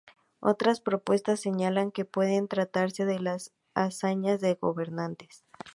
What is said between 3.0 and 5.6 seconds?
de las hazañas de gobernantes.